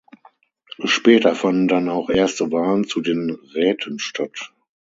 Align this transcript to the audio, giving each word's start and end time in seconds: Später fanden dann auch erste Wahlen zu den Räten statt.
Später 0.83 1.35
fanden 1.35 1.67
dann 1.67 1.87
auch 1.87 2.09
erste 2.09 2.51
Wahlen 2.51 2.85
zu 2.85 3.01
den 3.01 3.37
Räten 3.53 3.99
statt. 3.99 4.51